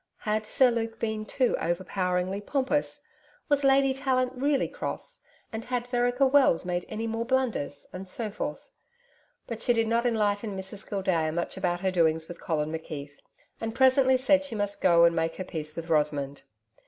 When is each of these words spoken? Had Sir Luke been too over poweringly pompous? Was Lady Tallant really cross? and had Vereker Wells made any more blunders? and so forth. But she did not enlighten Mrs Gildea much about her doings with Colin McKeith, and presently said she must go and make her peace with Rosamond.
Had 0.21 0.47
Sir 0.47 0.71
Luke 0.71 0.97
been 0.99 1.27
too 1.27 1.55
over 1.61 1.83
poweringly 1.83 2.41
pompous? 2.43 3.03
Was 3.49 3.63
Lady 3.63 3.93
Tallant 3.93 4.33
really 4.33 4.67
cross? 4.67 5.19
and 5.53 5.65
had 5.65 5.85
Vereker 5.85 6.25
Wells 6.25 6.65
made 6.65 6.87
any 6.89 7.05
more 7.05 7.23
blunders? 7.23 7.87
and 7.93 8.09
so 8.09 8.31
forth. 8.31 8.71
But 9.45 9.61
she 9.61 9.73
did 9.73 9.85
not 9.87 10.07
enlighten 10.07 10.57
Mrs 10.57 10.89
Gildea 10.89 11.31
much 11.31 11.55
about 11.55 11.81
her 11.81 11.91
doings 11.91 12.27
with 12.27 12.41
Colin 12.41 12.71
McKeith, 12.71 13.17
and 13.59 13.75
presently 13.75 14.17
said 14.17 14.43
she 14.43 14.55
must 14.55 14.81
go 14.81 15.03
and 15.05 15.15
make 15.15 15.35
her 15.35 15.43
peace 15.43 15.75
with 15.75 15.87
Rosamond. 15.87 16.41